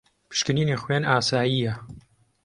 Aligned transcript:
پشکنینی 0.29 0.75
خوێن 0.83 1.03
ئاسایییە. 1.09 1.73